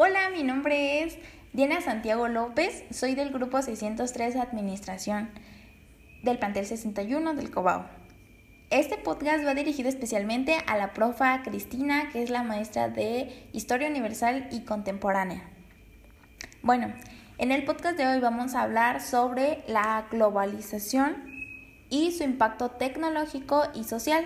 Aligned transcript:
Hola, 0.00 0.30
mi 0.30 0.44
nombre 0.44 1.02
es 1.02 1.18
Diana 1.52 1.80
Santiago 1.80 2.28
López, 2.28 2.84
soy 2.92 3.16
del 3.16 3.30
grupo 3.30 3.60
603 3.60 4.36
Administración 4.36 5.28
del 6.22 6.38
plantel 6.38 6.66
61 6.66 7.34
del 7.34 7.50
Cobao. 7.50 7.84
Este 8.70 8.96
podcast 8.96 9.44
va 9.44 9.54
dirigido 9.54 9.88
especialmente 9.88 10.56
a 10.68 10.76
la 10.76 10.92
profa 10.94 11.42
Cristina, 11.42 12.10
que 12.12 12.22
es 12.22 12.30
la 12.30 12.44
maestra 12.44 12.88
de 12.88 13.48
Historia 13.52 13.88
Universal 13.88 14.46
y 14.52 14.60
Contemporánea. 14.60 15.42
Bueno, 16.62 16.92
en 17.38 17.50
el 17.50 17.64
podcast 17.64 17.98
de 17.98 18.06
hoy 18.06 18.20
vamos 18.20 18.54
a 18.54 18.62
hablar 18.62 19.00
sobre 19.00 19.64
la 19.66 20.06
globalización 20.12 21.24
y 21.90 22.12
su 22.12 22.22
impacto 22.22 22.70
tecnológico 22.70 23.64
y 23.74 23.82
social. 23.82 24.24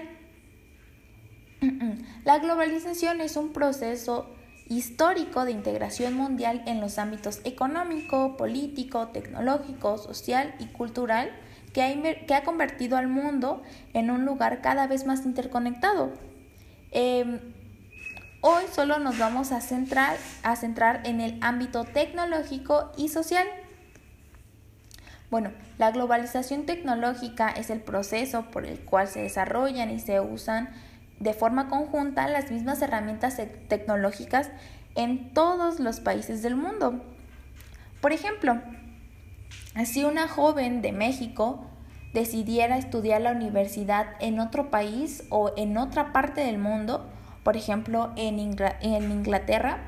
La 2.27 2.41
globalización 2.41 3.23
es 3.23 3.37
un 3.39 3.55
proceso 3.55 4.37
histórico 4.79 5.45
de 5.45 5.53
integración 5.53 6.15
mundial 6.15 6.63
en 6.67 6.81
los 6.81 6.99
ámbitos 6.99 7.41
económico, 7.45 8.37
político, 8.37 9.09
tecnológico, 9.09 9.99
social 9.99 10.55
y 10.59 10.67
cultural 10.67 11.31
que 11.73 12.35
ha, 12.35 12.45
convertido 12.45 12.97
al 12.97 13.09
mundo 13.09 13.63
en 13.95 14.11
un 14.11 14.25
lugar 14.25 14.61
cada 14.61 14.87
vez 14.87 15.07
más 15.07 15.25
interconectado. 15.25 16.13
Em, 16.91 17.41
hoy 18.43 18.65
solo 18.73 18.99
nos 18.99 19.19
vamos 19.19 19.53
a 19.53 19.61
centrar 19.61 21.01
en 21.05 21.21
el 21.21 21.39
ámbito 21.41 21.85
tecnológico 21.85 22.93
y 22.97 23.09
social. 23.09 23.47
Bueno, 25.31 25.51
la 25.79 25.91
globalización 25.93 26.67
tecnológica 26.67 27.49
es 27.49 27.71
el 27.71 27.81
proceso 27.81 28.51
por 28.51 28.67
el 28.67 28.81
cual 28.81 29.09
se 29.09 29.23
desarrollan 29.23 29.91
y 29.91 29.99
se 29.99 30.21
usan 30.21 30.69
de 31.23 31.35
forma 31.35 31.69
conjunta 31.69 32.27
las 32.27 32.51
mismas 32.51 32.83
herramientas 32.83 33.41
tecnológicas 33.69 34.51
en 34.97 35.33
todos 35.33 35.79
los 35.79 36.01
países 36.01 36.43
del 36.43 36.57
mundo. 36.57 37.01
Por 38.01 38.13
ejemplo, 38.13 38.61
si 39.85 40.03
una 40.03 40.27
joven 40.27 40.83
de 40.83 40.91
México 40.91 41.65
decidiera 42.13 42.77
estudiar 42.77 43.21
la 43.21 43.31
universidad 43.31 44.07
en 44.19 44.41
otro 44.41 44.71
país 44.71 45.25
o 45.31 45.53
en 45.57 45.79
otra 45.79 46.13
parte 46.13 46.41
del 46.41 46.59
mundo, 46.59 47.07
por 47.45 47.57
ejemplo 47.57 48.11
en, 48.17 48.41
Inglaterra, 48.41 49.79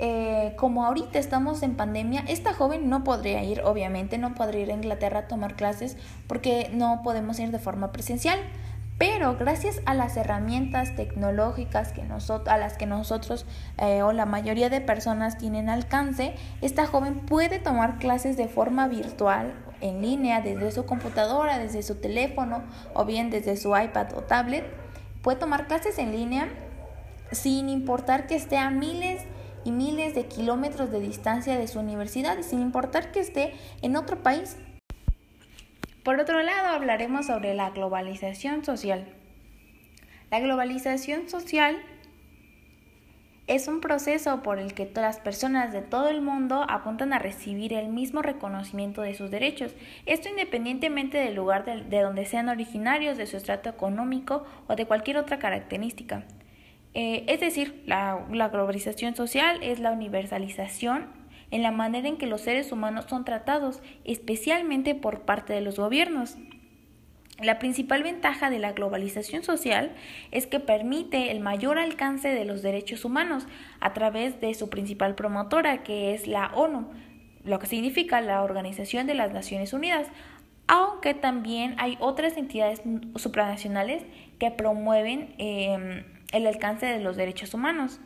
eh, 0.00 0.54
como 0.56 0.86
ahorita 0.86 1.18
estamos 1.18 1.62
en 1.62 1.76
pandemia, 1.76 2.24
esta 2.26 2.54
joven 2.54 2.88
no 2.88 3.04
podría 3.04 3.44
ir, 3.44 3.60
obviamente 3.60 4.16
no 4.16 4.34
podría 4.34 4.62
ir 4.62 4.70
a 4.70 4.74
Inglaterra 4.74 5.20
a 5.20 5.28
tomar 5.28 5.56
clases 5.56 5.98
porque 6.26 6.70
no 6.72 7.02
podemos 7.04 7.38
ir 7.38 7.50
de 7.50 7.58
forma 7.58 7.92
presencial. 7.92 8.38
Pero 9.00 9.34
gracias 9.34 9.80
a 9.86 9.94
las 9.94 10.18
herramientas 10.18 10.94
tecnológicas 10.94 11.94
que 11.94 12.02
a 12.02 12.58
las 12.58 12.76
que 12.76 12.84
nosotros 12.84 13.46
eh, 13.78 14.02
o 14.02 14.12
la 14.12 14.26
mayoría 14.26 14.68
de 14.68 14.82
personas 14.82 15.38
tienen 15.38 15.70
alcance, 15.70 16.34
esta 16.60 16.86
joven 16.86 17.20
puede 17.20 17.60
tomar 17.60 17.98
clases 17.98 18.36
de 18.36 18.46
forma 18.46 18.88
virtual, 18.88 19.54
en 19.80 20.02
línea, 20.02 20.42
desde 20.42 20.70
su 20.70 20.84
computadora, 20.84 21.58
desde 21.58 21.82
su 21.82 21.94
teléfono 21.94 22.62
o 22.92 23.06
bien 23.06 23.30
desde 23.30 23.56
su 23.56 23.74
iPad 23.74 24.12
o 24.14 24.20
tablet. 24.20 24.66
Puede 25.22 25.38
tomar 25.38 25.66
clases 25.66 25.98
en 25.98 26.12
línea 26.12 26.50
sin 27.32 27.70
importar 27.70 28.26
que 28.26 28.36
esté 28.36 28.58
a 28.58 28.68
miles 28.68 29.22
y 29.64 29.72
miles 29.72 30.14
de 30.14 30.26
kilómetros 30.26 30.90
de 30.90 31.00
distancia 31.00 31.58
de 31.58 31.68
su 31.68 31.80
universidad 31.80 32.36
sin 32.42 32.60
importar 32.60 33.12
que 33.12 33.20
esté 33.20 33.54
en 33.80 33.96
otro 33.96 34.22
país. 34.22 34.58
Por 36.02 36.18
otro 36.18 36.42
lado, 36.42 36.68
hablaremos 36.68 37.26
sobre 37.26 37.54
la 37.54 37.70
globalización 37.70 38.64
social. 38.64 39.06
La 40.30 40.40
globalización 40.40 41.28
social 41.28 41.76
es 43.46 43.68
un 43.68 43.80
proceso 43.80 44.42
por 44.42 44.58
el 44.58 44.72
que 44.72 44.86
todas 44.86 45.16
las 45.16 45.22
personas 45.22 45.72
de 45.72 45.82
todo 45.82 46.08
el 46.08 46.22
mundo 46.22 46.64
apuntan 46.68 47.12
a 47.12 47.18
recibir 47.18 47.74
el 47.74 47.88
mismo 47.88 48.22
reconocimiento 48.22 49.02
de 49.02 49.14
sus 49.14 49.30
derechos, 49.30 49.74
esto 50.06 50.28
independientemente 50.28 51.18
del 51.18 51.34
lugar 51.34 51.64
de, 51.64 52.00
donde 52.00 52.24
sean 52.24 52.48
originarios, 52.48 53.18
de 53.18 53.26
su 53.26 53.36
estrato 53.36 53.68
económico 53.68 54.44
o 54.68 54.76
de 54.76 54.86
cualquier 54.86 55.18
otra 55.18 55.38
característica. 55.38 56.24
Eh, 56.94 57.24
es 57.26 57.40
decir, 57.40 57.82
la 57.86 58.48
globalización 58.50 59.16
social 59.16 59.58
es 59.62 59.80
la 59.80 59.90
universalización 59.90 61.19
en 61.50 61.62
la 61.62 61.70
manera 61.70 62.08
en 62.08 62.16
que 62.16 62.26
los 62.26 62.42
seres 62.42 62.72
humanos 62.72 63.06
son 63.08 63.24
tratados, 63.24 63.82
especialmente 64.04 64.94
por 64.94 65.22
parte 65.22 65.52
de 65.52 65.60
los 65.60 65.78
gobiernos. 65.78 66.36
La 67.40 67.58
principal 67.58 68.02
ventaja 68.02 68.50
de 68.50 68.58
la 68.58 68.72
globalización 68.72 69.42
social 69.42 69.92
es 70.30 70.46
que 70.46 70.60
permite 70.60 71.30
el 71.30 71.40
mayor 71.40 71.78
alcance 71.78 72.28
de 72.28 72.44
los 72.44 72.60
derechos 72.60 73.04
humanos 73.04 73.46
a 73.80 73.94
través 73.94 74.40
de 74.42 74.52
su 74.52 74.68
principal 74.68 75.14
promotora, 75.14 75.82
que 75.82 76.12
es 76.12 76.26
la 76.26 76.48
ONU, 76.54 76.90
lo 77.42 77.58
que 77.58 77.66
significa 77.66 78.20
la 78.20 78.42
Organización 78.42 79.06
de 79.06 79.14
las 79.14 79.32
Naciones 79.32 79.72
Unidas, 79.72 80.08
aunque 80.66 81.14
también 81.14 81.74
hay 81.78 81.96
otras 81.98 82.36
entidades 82.36 82.82
supranacionales 83.16 84.04
que 84.38 84.50
promueven 84.50 85.34
eh, 85.38 86.04
el 86.32 86.46
alcance 86.46 86.86
de 86.86 87.00
los 87.00 87.16
derechos 87.16 87.54
humanos. 87.54 88.00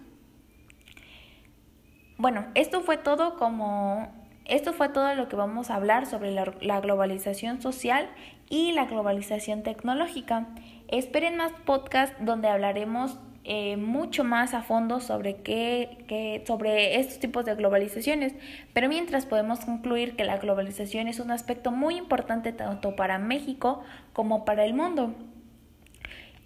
Bueno, 2.25 2.47
esto 2.55 2.81
fue 2.81 2.97
todo 2.97 3.37
como 3.37 4.11
esto 4.47 4.73
fue 4.73 4.89
todo 4.89 5.15
lo 5.15 5.29
que 5.29 5.37
vamos 5.37 5.69
a 5.69 5.75
hablar 5.75 6.07
sobre 6.07 6.31
la, 6.33 6.81
globalización 6.81 7.61
social 7.61 8.09
y 8.49 8.73
la 8.73 8.87
globalización 8.87 9.63
tecnológica. 9.63 10.47
Esperen 10.89 11.37
más 11.37 11.53
podcasts 11.67 12.17
donde 12.21 12.49
hablaremos 12.49 13.19
eh, 13.45 13.77
mucho 13.77 14.25
más 14.25 14.55
a 14.55 14.63
fondo 14.63 15.01
sobre 15.01 15.43
qué, 15.43 16.43
sobre 16.47 16.99
estos 16.99 17.19
tipos 17.19 17.45
de 17.45 17.57
globalizaciones. 17.57 18.33
Pero 18.73 18.89
mientras 18.89 19.27
podemos 19.27 19.61
concluir 19.61 20.17
que 20.17 20.25
la 20.25 20.39
globalización 20.39 21.09
es 21.09 21.21
un 21.21 21.31
aspecto 21.31 21.73
muy 21.73 21.97
importante 21.97 22.55
tanto 22.55 22.97
para 22.97 23.19
México 23.19 23.83
como 24.15 24.47
para 24.47 24.65
el 24.65 24.73
mundo, 24.73 25.15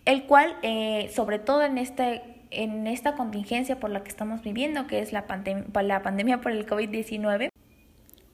el 0.06 0.25
cual, 0.25 0.56
eh, 0.62 1.09
sobre 1.15 1.39
todo 1.39 1.62
en 1.62 1.78
este 1.78 2.38
en 2.50 2.86
esta 2.86 3.14
contingencia 3.14 3.78
por 3.81 3.91
la 3.91 4.03
que 4.03 4.09
estamos 4.09 4.42
viviendo, 4.42 4.86
que 4.86 5.00
es 5.00 5.12
la, 5.12 5.26
la 5.82 6.03
pandemia 6.03 6.41
por 6.41 6.53
el 6.53 6.66
COVID-19. 6.66 7.50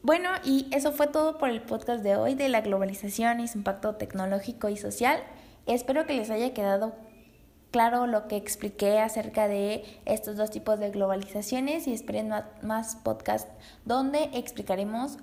Bueno, 0.02 0.30
y 0.44 0.68
eso 0.72 0.92
fue 0.92 1.06
todo 1.06 1.38
por 1.38 1.48
el 1.48 1.62
podcast 1.62 2.02
de 2.02 2.16
hoy 2.16 2.34
de 2.34 2.48
la 2.48 2.60
globalización 2.60 3.40
y 3.40 3.48
su 3.48 3.58
impacto 3.58 3.94
tecnológico 3.94 4.68
y 4.68 4.76
social. 4.76 5.20
Espero 5.66 6.06
que 6.06 6.12
les 6.14 6.30
haya 6.30 6.52
quedado 6.52 6.94
claro 7.70 8.06
lo 8.06 8.28
que 8.28 8.36
expliqué 8.36 9.00
acerca 9.00 9.48
de 9.48 9.82
estos 10.04 10.36
dos 10.36 10.50
tipos 10.50 10.78
de 10.78 10.90
globalizaciones 10.90 11.88
y 11.88 11.92
esperen 11.92 12.30
más 12.62 12.96
podcasts 12.96 13.50
donde 13.84 14.30
explicaremos 14.34 15.18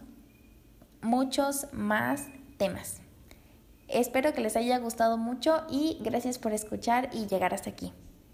muchos 1.02 1.68
más 1.72 2.28
temas. 2.58 3.02
Espero 3.88 4.34
que 4.34 4.42
les 4.42 4.56
haya 4.56 4.80
gustado 4.80 5.18
mucho 5.18 5.64
y 5.70 6.00
gracias 6.02 6.40
por 6.40 6.54
escuchar 6.54 7.10
y 7.14 7.28
llegar 7.28 7.54
hasta 7.54 7.70
aquí. 7.70 7.94